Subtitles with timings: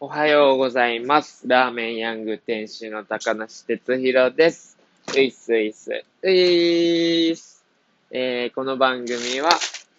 [0.00, 1.46] おはようございます。
[1.46, 4.76] ラーメンヤング店主の高梨哲弘です。
[5.16, 6.04] ういっすいす。
[6.22, 7.64] ういーす。
[8.10, 9.50] えー、この番組は、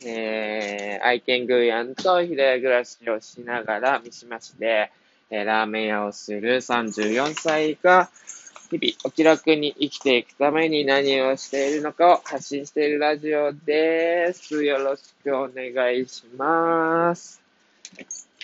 [0.06, 4.92] えー、愛犬グーヤンと平屋暮らしをしながら三島市で、
[5.32, 8.10] えー、ラーメン屋をする34歳が、
[8.70, 14.62] 日々お気楽に生きていくために何をしているのかを発信しているラジオです。
[14.62, 17.42] よろしくお願いします。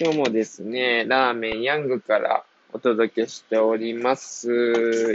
[0.03, 4.49] 今日もですね、ラーメンヤングからお届けしております。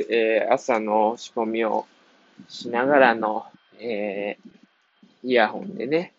[0.09, 1.87] えー朝の仕込みを
[2.49, 3.47] しながらの、
[3.81, 6.13] えーイヤホンでね、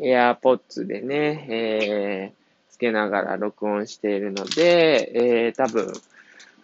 [0.00, 5.92] エアポッツでね、えーつけながら録音しているので、えー多分、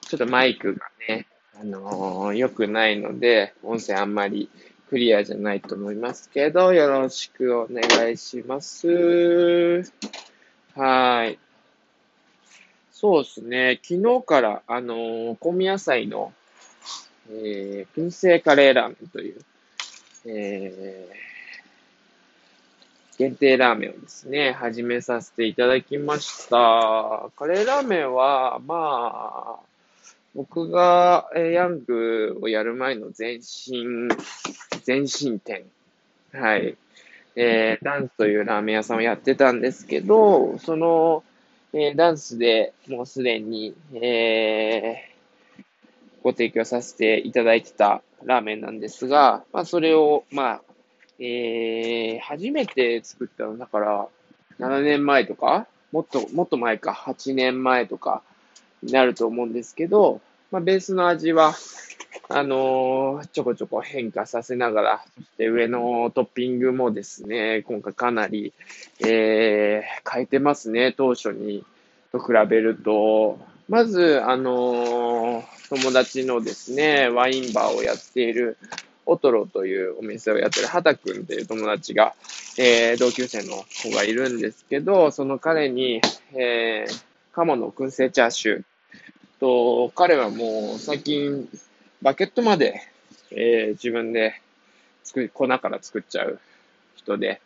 [0.08, 1.26] ちょっとマイクがね、
[1.60, 4.48] あのー良くないので、音声あんまり
[4.88, 9.92] クリアじゃないと思いますけど、よろしくお願いします。
[10.78, 11.38] はい。
[12.92, 13.80] そうですね。
[13.82, 16.32] 昨日から、あのー香味野菜の、
[17.30, 19.40] えー、燻製カレーラーメンという、
[20.26, 27.30] えー、限定ラーメンをですね、始めさせていただきました。
[27.36, 29.66] カレーラーメンは、まあ、
[30.36, 34.08] 僕が、えーヤングをやる前の前身、
[34.86, 35.64] 前身店。
[36.32, 36.76] はい。
[37.40, 41.22] えーダンスというラーメン屋さんをやってたんですけど、その、
[41.72, 45.18] えーダンスでもうすでに、えー
[46.24, 50.62] ご提供させていただいてたラーメンなんですが、まあ、それを、まあ、
[51.20, 54.08] えー初めて作ったのだから、
[54.58, 58.22] 7年前とか、もっと、もっと前か、8年前とか
[58.82, 61.54] になると思うんですけど、まあ、ベースの味は、
[62.30, 68.52] あのーちょこちょこ変化させながら、そして上のトッピングもですね、今回かなり、
[69.00, 71.64] えー変えてますね、当初に、
[72.12, 73.38] と比べると。
[73.68, 78.58] まず、あのー友達のですね、ワインバーをやっている、
[79.06, 82.14] オトロというお店をやってる畑くんっていう友達が、
[82.58, 86.02] えー同級生の子がいるんですけど、その彼に、
[86.34, 88.62] えー鴨の燻製チャーシュー
[89.40, 91.48] と、彼はもう最近、
[92.02, 92.80] バケットまで、
[93.30, 94.40] えー自分で
[95.04, 96.38] 作り、粉から作っちゃう
[96.96, 97.40] 人で、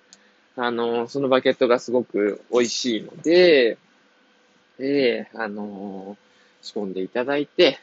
[0.56, 3.78] あの、そのバケットがすごく美味しいので、
[4.78, 6.16] えーあの
[6.60, 7.78] 仕込んでいただいて、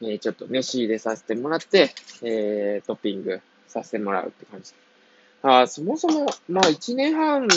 [0.00, 1.90] えーちょっとね、仕入れさせてもらって、
[2.22, 4.72] えートッピングさせてもらうって感じ。
[5.42, 7.48] あそもそも、まあ、一年半、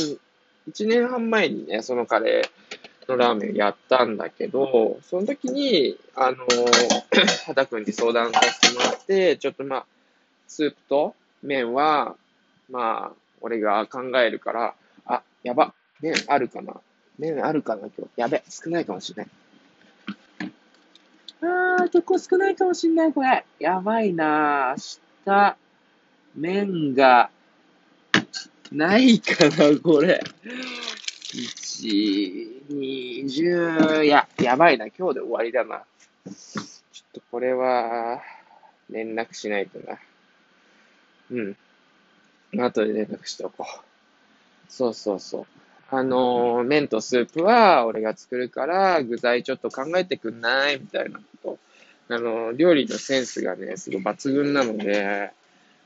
[0.68, 2.81] 一年半前にね、そのカレー
[3.12, 6.38] のラーメンやったんだけど、その時に、あの、
[7.46, 9.86] 畑くんに相談させてもらって、ちょっとまあ、
[10.48, 12.16] スープと麺は、
[12.70, 16.76] まあ、俺が考えるから、あ、やば、麺あるかな
[17.20, 18.10] 麺あるかな今日。
[18.16, 19.32] やべ、少ないかもしれない。
[21.44, 23.44] あー、結構少ないかもしれない、これ。
[23.60, 24.76] やばいな
[25.26, 25.58] 明日、
[26.36, 27.30] 麺が、
[28.72, 30.22] ないかな、これ。
[31.34, 35.84] 1、20、や、やばいな、今日で終わりだな。
[36.26, 36.66] ちょっ
[37.14, 38.22] とこれは、
[38.90, 39.98] 連絡しないとな。
[41.31, 41.58] うん。
[42.60, 43.81] 後で連絡しておこう。
[44.70, 45.46] そうそうそう。
[45.94, 50.80] あのー麺とスープは俺が作るから、具材ちょっと考えてくんない？
[50.80, 51.58] みたいなこ
[52.10, 52.14] と。
[52.16, 55.31] あのー料理のセンスがね、すごい抜群なので、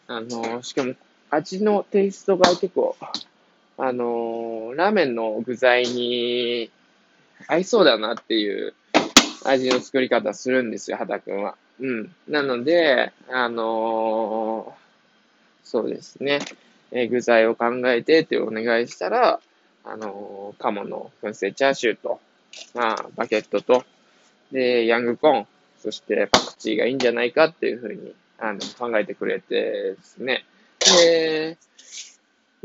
[0.08, 0.94] あのーしかも
[1.32, 2.96] 味のテイストが結構、
[3.78, 6.70] あのーラーメンの具材に
[7.48, 8.74] 合いそうだなっていう
[9.46, 11.56] 味の作り方するんですよ、畑くんは。
[11.80, 12.16] うん。
[12.28, 14.86] なので、あのー
[15.64, 16.40] そうですね。
[16.92, 19.40] え具材を考えてってお願いしたら、
[19.84, 22.20] あのー鴨の燻製チャーシューと、
[22.74, 23.86] まあ、バケットと、
[24.52, 25.48] で、ヤングコーン、
[25.80, 30.46] そしてパクチーがいいんじゃないかっていうふうに、あの、考えてくれてですね。
[30.80, 31.58] で、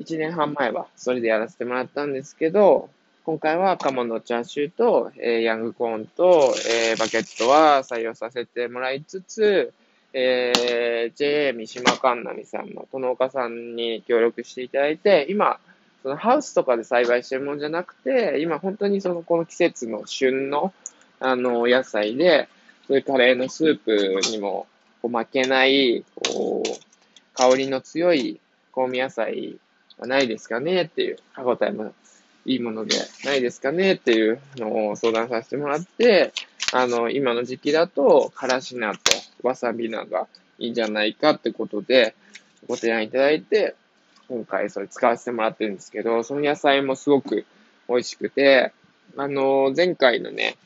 [0.00, 2.88] 1年半前はそれでやらせてもらったんですけど、
[3.24, 9.74] 今回は鴨のチャーシューと、えーヤングコーンと、えーバケットは採用させてもらいつつ、
[10.14, 15.60] えー JA 三島神奈美さんの殿岡さんに協力していただいて、今、
[16.02, 20.72] そのハウスとかで栽培してるものじゃなくて、今本当にそのこの季節の旬の、
[21.20, 22.48] あの、野菜で、
[22.86, 24.66] そういうカレーのスープにも
[25.02, 26.68] こう負けない、こう、
[27.34, 28.40] 香りの強い
[28.74, 29.58] 香味野菜
[30.06, 30.82] ないですかね？
[30.82, 31.94] っていう、歯応えも
[32.46, 33.94] いいものでないですかね？
[33.94, 36.32] っていうのを相談させてもらって、
[36.72, 38.98] あの、今の時期だと、からし菜と
[39.42, 42.14] わさび菜がいいんじゃないかってことで、
[42.68, 43.74] ご提案いただいて、
[44.28, 47.44] 今回それ使わせてもらってるんですけど、その野菜もすごく
[47.88, 48.72] 美味しくて、
[49.16, 50.56] あの、前回のね、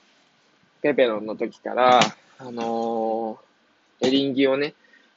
[0.83, 2.01] ペペロンの時から、
[2.39, 3.39] あの、
[4.03, 4.75] エリンギをね、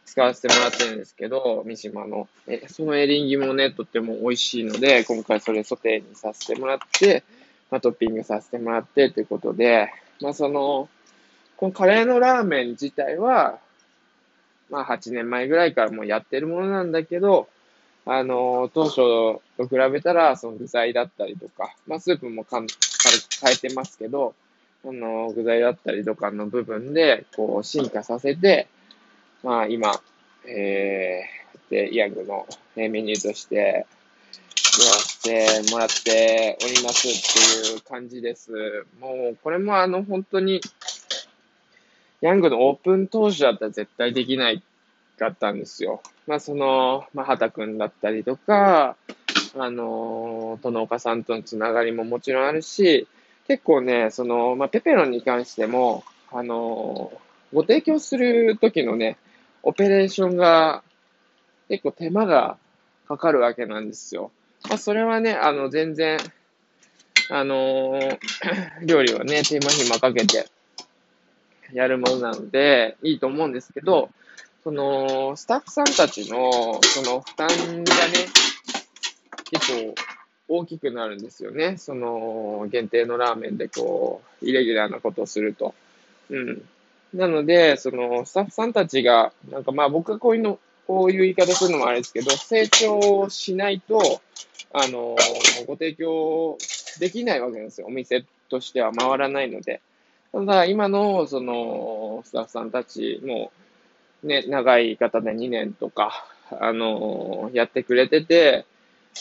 [0.07, 2.30] 使わせてもらってるんですけど、三島の。
[2.48, 7.24] え、そのエリンギもね、とっても美味しいので、今回それソテーにさせてもらって、
[7.69, 10.88] まあ、トッピングさせてもらってということで、まあその、
[11.57, 13.59] このカレーのラーメン自体は、
[14.69, 17.50] まあ8年前ぐらいからもうやってるものなんだけど、
[18.06, 24.33] あの、当初と比べたら、その具材だったりとか、まあスープもかん軽く変えてますけど、
[24.86, 28.68] あの、具材だったりとかの部分で、こう、進化させて、
[29.43, 29.99] まあ今、
[30.45, 33.85] えー、で、ヤングのメニューとして、
[34.79, 37.11] やってもらっておりますっ
[37.63, 38.51] ていう感じです。
[38.99, 40.61] もう、これもあの、本当に、
[42.21, 44.63] ヤングのオープン当初だったら絶対できない
[45.17, 46.01] かったんですよ。
[46.27, 48.95] まあ、その、まあ、畑くんだったりとか、
[49.57, 53.07] あの、殿岡さんとのつながりももちろんあるし、
[53.47, 57.11] 結構ね、その、まあ、ペペロンに関しても、あの、
[57.53, 59.17] ご提供するときのね、
[59.63, 60.83] オペレーションが
[61.69, 62.57] 結構手間が
[63.07, 64.31] かかるわけなんですよ。
[64.69, 66.19] まあ、それはね、あの、全然、
[67.30, 68.18] あのー、
[68.86, 70.45] 料理はね、手間暇かけて
[71.74, 74.09] やるものなので、いいと思うんですけど、
[74.63, 77.83] その、スタッフさんたちの、その負担がね、
[79.50, 79.95] 結構
[80.50, 81.77] 大きくなるんですよね。
[81.77, 85.74] その、限定のラーメンでこう、イレギュラーなことをすると。
[86.30, 86.62] うん。
[87.13, 94.21] なので、その、スタッフさんたちが、なんかまあ僕がこういうの、こういう言い方するのもあれですけど、成長しないと、
[94.74, 95.15] あの、
[95.65, 96.57] ご提供
[97.00, 97.88] できないわけなんですよ。
[97.88, 99.81] お店としては回らないので。
[100.31, 103.51] ただ、今の、その、スタッフさんたちも、
[104.24, 108.65] ね、長い方で2年とか、あのやってくれてて、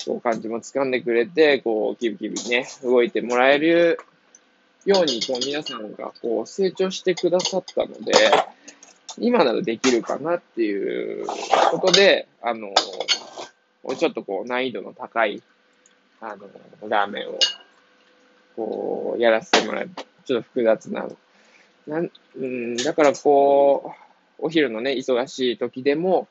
[0.07, 3.99] こう、感じも掴んでくれて、こう、キビキビね、動いてもらえる
[4.87, 8.13] ように、こう、皆さんが、こう、成長してくださったので、
[9.19, 11.27] 今ならできるかなっていう
[11.71, 12.73] ことで、あの、
[13.99, 15.43] ちょっとこう、難易度の高い、
[16.21, 17.39] あの、ラーメンを、
[18.55, 19.91] こう、やらせてもらう。
[20.25, 21.09] ちょっと複雑な、
[21.87, 23.93] なん、うん、だからこ
[24.39, 26.29] う、お昼のね、忙しい時でも、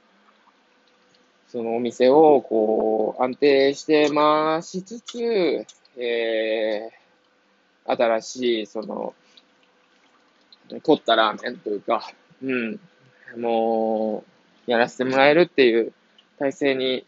[1.48, 5.66] そのお店を、こう、安定して回しつつ、
[5.98, 7.05] えー、
[7.85, 9.13] 新しい、その、
[10.81, 12.11] 凝ったラーメンというか、
[12.43, 12.79] うん、
[13.37, 14.23] も
[14.67, 15.93] う、やらせてもらえるっていう
[16.39, 17.05] 体制に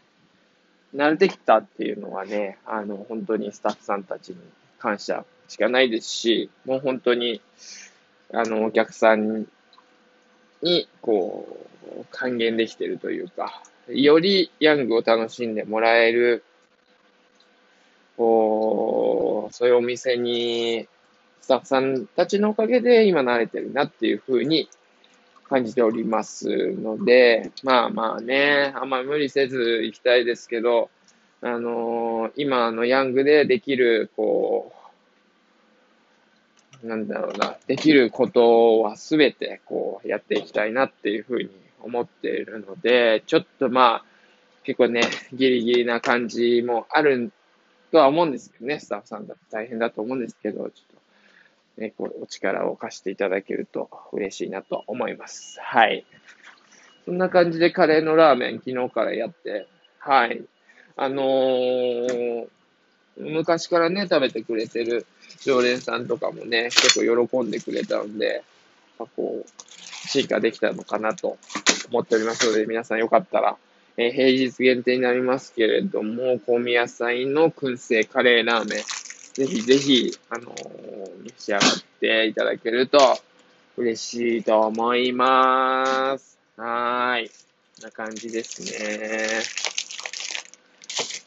[0.94, 4.36] 慣れてきたっていうのはね、あの、本当にスタッフさんたちに
[4.78, 7.40] 感謝しかないですし、もう本当に、
[8.32, 9.46] あの、お客さん
[10.62, 11.66] に、こ
[12.00, 16.44] う、還元できてるというか、よりヤングを楽しんでもらえる、
[18.16, 19.17] こう、
[19.50, 20.88] そういうお店に、
[21.40, 24.68] スタッフさんたちのおかげで今慣れてるなっていうふうに
[25.48, 30.90] 感じておりますので、まあまあね、あんま無理せず行きたいですけど、
[31.40, 34.72] あのー、今のヤングでできる、こ
[36.82, 41.50] う、なんだろうな、できることはすべて、こう、やっていきたいなっていうふうに
[41.80, 44.04] 思っているので、ちょっとまあ、
[44.64, 45.00] 結構ね、
[45.32, 47.32] ギリギリな感じもある
[47.90, 50.70] とは思うんですけどね、スタッフさんだって大変だと思うんですけど、ちょっ
[51.76, 55.58] と、ね、こう、お力を貸していただけると嬉しいなと思います。
[55.60, 56.04] はい。
[57.04, 59.66] そんな感じでカレーのラーメン昨日からやって、
[59.98, 60.42] はい。
[60.96, 62.48] あのー、
[63.16, 65.06] 昔からね、食べてくれてる
[65.44, 68.44] 常連さんとかもね、結構喜んでくれたので、
[68.98, 71.38] まあ、こう、進化できたのかなと
[71.90, 73.56] 思っておりますので、皆さんよかったら、
[74.00, 78.84] えー、平日限定になりますけれども、香味野菜の燻製カレーラーメン、
[79.34, 82.98] ぜひぜひ、あのー、召し上がっていただけると
[83.76, 86.38] 嬉しいと思います。
[86.56, 87.28] はーい。
[87.28, 87.34] こ
[87.82, 89.42] んな感じですね。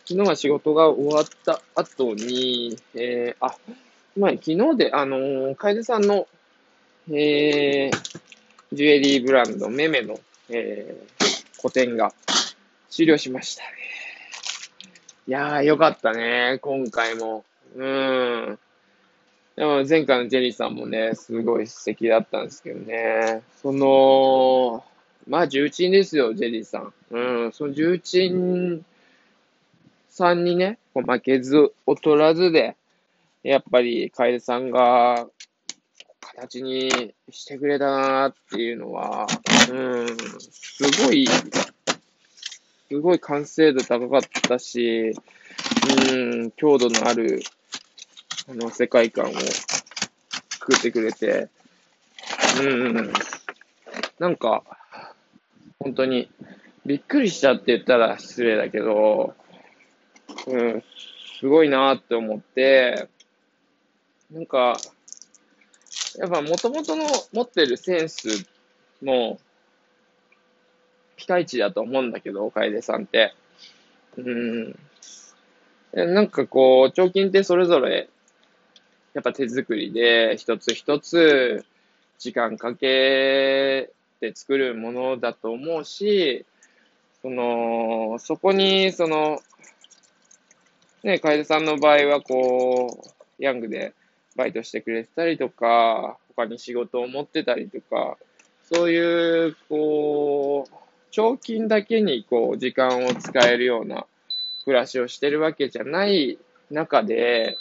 [0.06, 3.54] 昨日は仕事が終わった後に、えー、あ、
[4.16, 6.26] ま、昨日で、あのー、楓さんの、
[7.10, 8.20] えー、
[8.72, 10.18] ジュエリーブランド、メメの、
[10.50, 12.14] えー、個展が
[12.92, 13.64] 終了しました。
[13.64, 17.46] いやー、よかったね、今回も。
[17.76, 18.60] うん。
[19.56, 23.44] でも前回のジェリーさんもね、すごい素敵だったんですけどね。
[23.62, 24.84] その、
[25.26, 26.94] まあ重鎮ですよ、ジェリーさん。
[27.12, 28.86] うん、その重鎮
[30.10, 32.76] さんにね、負けず劣らずで、
[33.44, 35.30] やっぱり楓さんが
[36.20, 39.28] 形にしてくれたなっていうのは、
[39.72, 40.08] うん、
[40.40, 41.26] すごい
[42.92, 45.14] すごい完成度高かったし、
[46.12, 47.42] うん、強度のある、
[48.50, 49.34] あの、世界観を
[50.50, 51.48] 作ってくれて、
[52.62, 53.14] うん、
[54.20, 54.64] なんか、
[55.80, 56.30] 本当に、
[56.86, 59.36] びっくりしたって言ったら失礼だけど、
[60.48, 60.84] うん、
[61.40, 63.08] すごいなって思って、
[64.32, 64.76] なんか、
[66.18, 68.46] やっぱ元々の持ってるセンス
[69.02, 69.40] も、
[71.22, 73.36] ピカイチだと思うんだけど、楓さんって。
[74.18, 74.76] うん。
[75.94, 78.10] なんかこう、彫金ってそれぞれ、
[79.14, 81.64] やっぱ手作りで、一つ一つ
[82.18, 86.44] 時間かけて作るものだと思うし、
[87.22, 89.40] その、そこに、その、
[91.04, 93.94] ね、楓さんの場合はこう、ヤングで
[94.36, 98.18] バイトしてくれてたりとか、他に仕事を持ってたりとか、
[98.74, 104.06] そういう、こう、彫金だけにこう、時間を使えるような
[104.66, 106.38] 暮らしをしてるわけじゃない
[106.70, 107.58] 中で、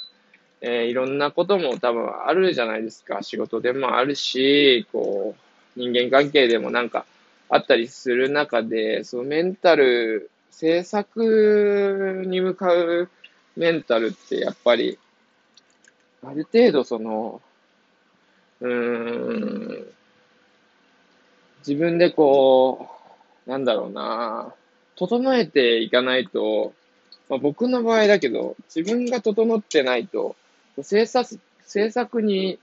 [0.62, 3.22] えー、いろんなことも多分あるじゃないですか。
[3.22, 5.34] 仕事でもあるし、こ
[5.76, 7.06] う、人間関係でもなんか
[7.48, 13.08] あったりする中で、そのメンタル、制作に向かう
[13.56, 14.98] メンタルってやっぱり、
[16.22, 17.40] ある程度その、
[18.60, 19.86] うーん、
[21.66, 22.99] 自分でこう、
[23.46, 24.54] なんだろうな、
[24.96, 26.72] 整えていかないと、
[27.28, 30.36] まあ、僕の場合だけど、自分が整ってないと、
[30.82, 32.58] 制作、制作に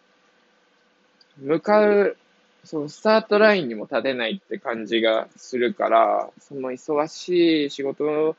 [1.37, 2.17] 向かう、
[2.63, 8.35] そのスタートラインにも立てないって感じがするから、その忙しい仕事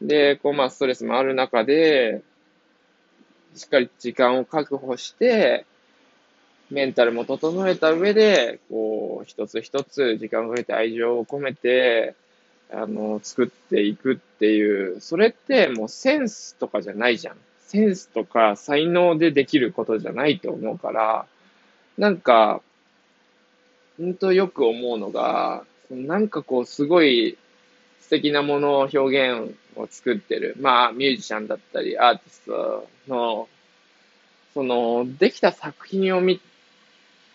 [0.00, 2.22] で、こう、まあ、ストレスもある中で、
[3.54, 5.66] しっかり時間を確保して、
[6.70, 12.14] メンタルも整えた上で、こう、一つ一つ時間をかけて愛情を込めて、
[12.72, 17.36] あの、作っていくっていう、それってもうセンスとかじゃないじゃん。
[17.66, 21.26] センスとか才能でできることじゃないと思うから、
[21.98, 22.62] なんか、
[23.98, 27.36] ほんとよく思うのが、なんかこうすごい
[28.00, 30.56] 素敵なものを表現を作ってる。
[30.60, 33.48] まあミュージシャンだったりアーティストの、
[34.54, 36.40] その、できた作品を見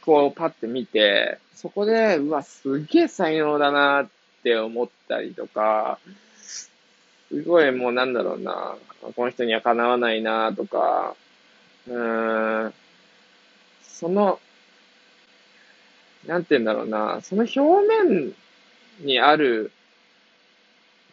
[0.06, 4.10] こう、パッて見て、そこで、うわ、すげえ才能だなっ
[4.44, 6.00] て思ったりとか、
[6.42, 6.72] す
[7.44, 8.76] ごいもうなんだろうな、
[9.16, 11.16] この人にはかなわないなとか、
[11.88, 12.74] うーん、
[13.82, 14.40] その、
[16.28, 18.34] なんて言うんだろうな、その表面
[19.00, 19.72] にある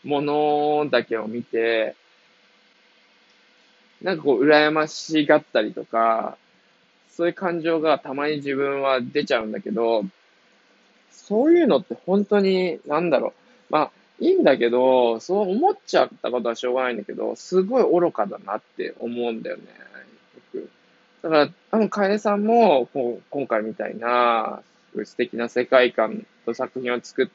[0.04, 1.94] ものだけを見て、
[4.02, 6.36] なんかこう、羨ましがったりとか、
[7.16, 10.04] そういう感情がたまに自分は出ちゃうんだけど、
[11.10, 13.28] そういうのって本当に、なんだろ
[13.70, 13.72] う。
[13.72, 19.64] まあ、いいんだけど、そう思っちゃったことはしょうがないんだけど、すごい愚かだなって思うんだよね。
[21.22, 24.62] だから、多分、楓さんも、こう、今回みたいな、
[25.04, 27.28] 素敵な世界観と作品を作っ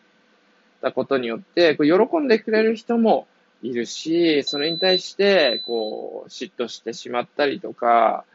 [0.82, 3.28] たことによって、こう喜んでくれる人も
[3.64, 8.26] いるし、それに対して、こう、嫉妬してしまったりとか、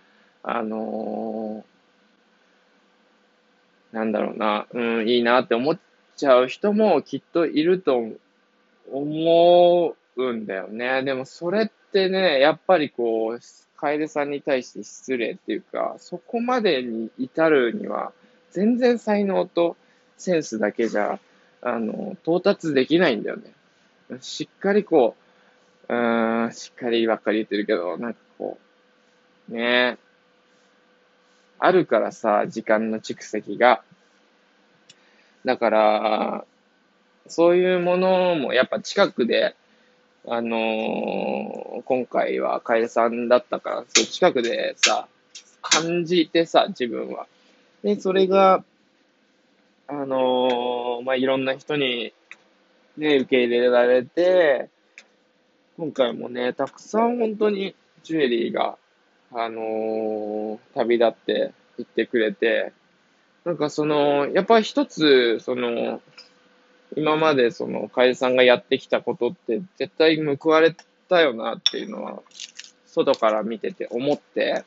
[0.42, 5.78] あのー、なんだろうな、うん、いいなって思っ
[6.16, 8.02] ちゃう人もきっといると
[8.90, 11.02] 思うんだよね。
[11.02, 13.40] でもそれってね、やっぱりこう、
[13.76, 18.12] 楓さんに対して失礼っていうか、そこまでに至るには、
[18.50, 19.76] 全然才能と
[20.16, 21.18] センスだけじゃ、
[21.62, 23.52] あの、到達できないんだよね。
[24.20, 25.16] しっかりこ
[25.88, 28.58] う、うん、しっかりばっかり言ってるけど、なんかこ
[29.50, 30.12] う、ねえ
[31.64, 33.85] あるからさ、時間の蓄積が。
[35.45, 36.45] だから、
[37.28, 39.54] そういうものもやっぱ近くで、
[40.26, 45.07] あのー、今回は楓さんだったから、そう近くでさ、
[45.61, 47.28] 感じてさ、自分は。
[47.85, 48.64] で、それが、
[49.87, 52.12] あのー、まあ、いろんな人に、
[52.97, 54.69] ね、受け入れられて、
[55.76, 58.78] 今回もね、たくさん本当にジュエリーが
[59.35, 62.73] あのー、旅立って行ってくれて、
[63.45, 66.01] なんかその、やっぱり一つ、その、
[66.97, 70.77] 今までその、楓さんがやってきたことって絶対報われ
[71.09, 72.23] たよなっていうのは、
[72.87, 74.65] 外から見てて思って、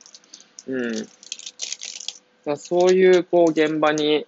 [0.67, 1.07] うん。
[2.45, 4.25] だそういうこう現場に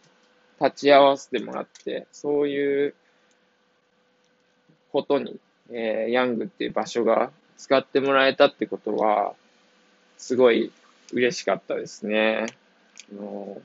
[0.62, 2.96] 立ち会わせてもらって、そういう
[4.92, 5.40] ことに、
[5.72, 9.34] えー、ヤングっていう場所が使ってもらえたってことは、
[10.18, 10.72] すごい
[11.14, 12.48] 嬉しかったですね。
[13.12, 13.62] あの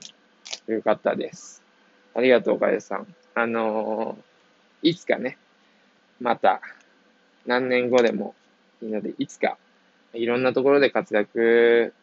[0.67, 1.61] よかったです。
[2.15, 3.07] ありがとう、かえさん。
[3.35, 4.17] あの
[4.83, 5.37] いつかね、
[6.21, 6.61] また、
[7.45, 8.35] 何年後でも
[8.81, 9.57] いいので、いつか、
[10.13, 11.93] いろんなところで活躍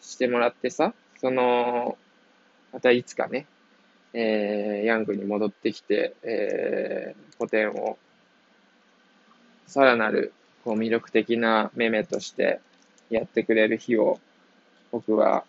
[0.00, 1.96] してもらってさ、その、
[2.72, 3.46] またいつかね、
[4.12, 7.96] えー、ヤングに戻ってきて、えー、古典を、
[9.66, 10.32] さらなる、
[10.64, 12.60] こう、魅力的なメメとして
[13.10, 14.18] やってくれる日を、
[14.92, 15.44] 僕は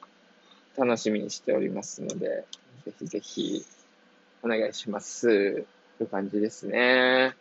[0.77, 2.43] 楽しみにしておりますので、
[2.85, 3.65] ぜひぜひ、
[4.43, 5.65] お願いします。
[5.97, 7.35] という感じですね。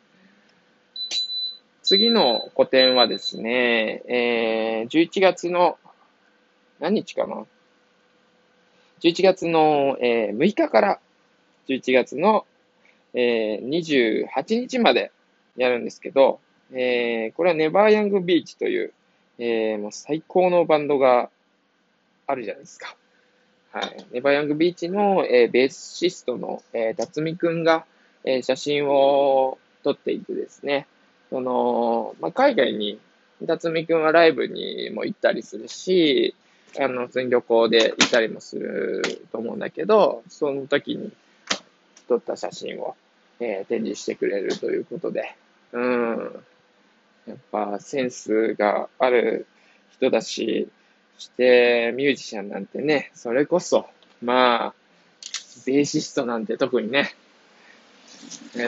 [1.82, 5.78] 次の個展はですね、えー、11月の、
[6.78, 7.46] 何日かな
[9.02, 11.00] ?11 月の、えー、6日から
[11.68, 12.46] 11月の、
[13.14, 15.10] えー、28日まで
[15.56, 16.40] やるんですけど、
[16.72, 18.92] えー、これはネバーヤングビーチという、
[19.42, 21.30] えー、もう最高のバンドが
[22.26, 22.94] あるじゃないですか。
[23.72, 24.06] はい。
[24.12, 27.86] ネバヤングビーチの、えー、ベーシストの、えー、辰巳くんが、
[28.24, 30.86] えー、写真を撮っていてですね、
[31.30, 33.00] その、まあ、海外に、
[33.46, 36.34] 辰巳くんはライブにも行ったりするし、
[36.78, 41.10] あの、普通に旅行で行ったりもすると思うんだけど、その時に
[42.08, 42.94] 撮った写真を、
[43.40, 45.34] えー、展示してくれるということで、
[45.72, 46.44] うん。
[47.30, 49.46] やっぱセンスがある
[49.92, 50.68] 人だし、
[51.16, 53.86] してミュージシャンなんてね、それこそ、
[54.20, 54.74] まあ、
[55.64, 57.14] ベーシストなんて特にね、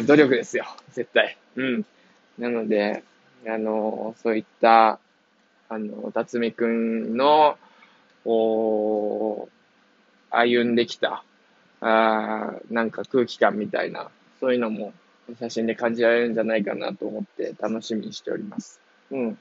[0.06, 1.36] 努力ですよ、絶対。
[1.56, 1.84] うん。
[2.38, 3.02] なので、
[3.48, 5.00] あの、そういった、
[5.68, 7.58] あの、辰巳くんの、
[8.24, 9.48] お
[10.30, 11.24] 歩んできた、
[11.80, 14.92] あなんか空気感みたいな、そういうのも
[15.38, 18.80] 写真で感じられるんじゃないかなと思って楽しみにしております。
[19.10, 19.38] うん。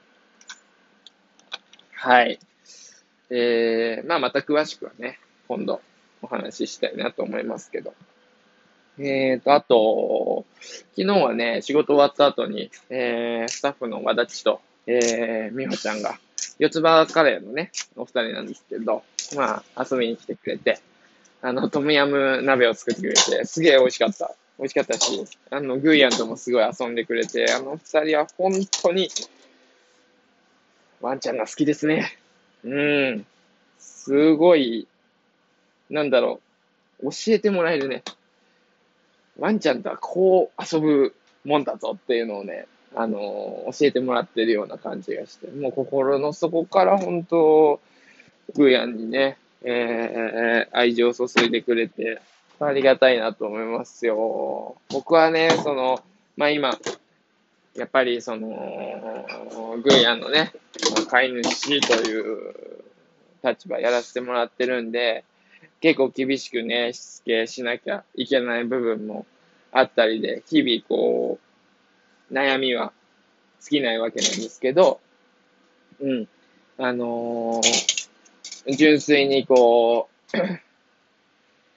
[1.94, 2.40] はい。
[3.30, 5.82] えー、まあまた詳しくはね、今度
[6.22, 7.94] お話ししたいなと思いますけど。
[9.00, 10.46] えーと、あと、
[10.96, 16.20] 昨日はね、仕事終わった後に、えー、スタッフの和立と、えー、美穂ちゃんが、
[16.60, 19.04] 四つ葉カレーのね、お二人なんですけど、
[19.36, 20.80] まあ、遊びに来てくれて、
[21.42, 24.36] あの、トムヤム鍋を作ってくれて、すげえ美味しかった。
[24.62, 29.10] 美味しかったし、あの、グーヤンともすごい遊んでくれて、あの二人は本当に、
[31.02, 32.16] ワンちゃんが好きですね。
[32.64, 33.26] うん。
[33.80, 34.88] すごい、
[35.90, 36.42] なんだろ
[37.02, 37.06] う。
[37.06, 38.04] 教えてもらえるね。
[39.40, 47.80] ワンちゃんとはこう遊ぶもんだぞっていうのをね、あのー、教えてもらってるような感じがして、もう心の底から本当、
[48.54, 52.22] グーヤンにね、えー、愛情を注いでくれて、
[52.66, 54.76] ありがたいなと思いますよ。
[54.90, 56.04] 僕はね、その、
[56.38, 56.78] まあ今、
[57.76, 58.48] やっぱりその、
[59.84, 60.52] グーヤンのね、
[61.10, 62.84] 飼い主という
[63.44, 65.24] 立場やらせてもらってるんで、
[65.80, 69.26] 結構厳しくね、しつけしなきゃいけない部分も
[69.72, 71.40] あったりで、日々こ
[72.30, 72.94] う、悩みは
[73.60, 75.00] 尽きないわけなんですけど、
[76.00, 76.28] うん。
[76.78, 80.38] あのー、純粋にこう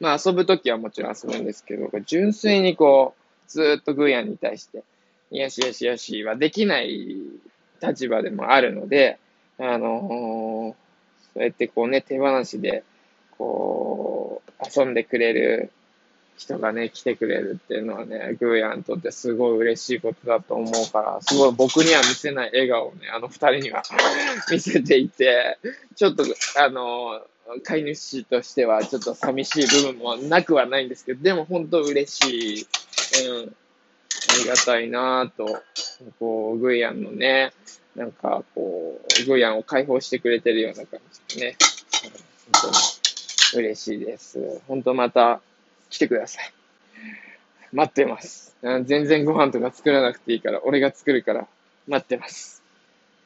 [0.05, 4.85] まあ遊ぶときはもちろん遊ぶんですけど、純粋にこう、ずっとグーヤンに対して、
[5.31, 7.17] よしよしよしはできない
[7.83, 9.19] 立場でもあるので、
[9.59, 10.77] あの、
[11.33, 12.85] そうやってこうね、手放しで、
[13.39, 15.71] こう、遊んでくれる
[16.37, 23.83] 人がね、来てくれるっていうのはね、グーヤンにとってすごい嬉しいことだと思うから、すごい僕には見せない笑顔をね、あの二人には
[24.53, 25.59] 見せていて、
[25.97, 26.25] ちょっと、
[26.59, 27.23] あの、
[27.63, 32.67] 飼い主としてはちょっと寂しい部分もなくはないんですけど、でも本当嬉しい。
[33.29, 33.57] うん。
[34.31, 35.63] ありがたいなぁと、
[36.19, 37.53] こう、グーヤンのね、
[37.95, 41.57] なんかこう、グーヤンを解放してくれてるような感じでね、
[42.53, 42.71] 本
[43.53, 44.61] 当に嬉しいです。
[44.67, 45.41] 本当また
[45.91, 46.53] 来てください。
[47.73, 48.57] 待ってます。
[48.63, 51.47] 全然ご飯とか作らなくていいから、俺が作るから
[51.87, 52.63] 待ってます。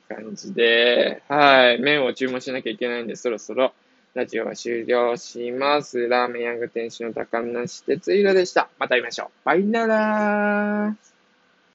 [0.09, 1.81] 感じで、はい。
[1.81, 3.73] 麺を注文しなきゃいけないんで、そろそろ
[4.19, 6.09] ラジオは終了します。
[6.09, 8.69] ラーメンヤング店主の高梨哲弘でした。
[8.77, 9.29] また会いましょう。
[9.45, 11.08] バイナラー